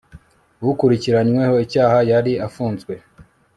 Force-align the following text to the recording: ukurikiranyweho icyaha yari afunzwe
ukurikiranyweho 0.71 1.55
icyaha 1.65 1.97
yari 2.11 2.33
afunzwe 2.47 2.93